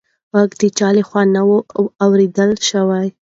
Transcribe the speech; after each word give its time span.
غږ 0.37 0.51
د 0.59 0.63
چا 0.77 0.89
لخوا 0.97 1.21
نه 1.33 1.41
و 1.47 1.49
اورېدل 2.03 2.51
شوې. 2.69 3.07